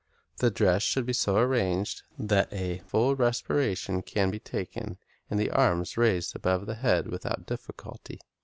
[0.37, 4.97] The dress should be so arranged that a full respiration can be taken,
[5.29, 8.19] and the arms be raised above the head without difficulty.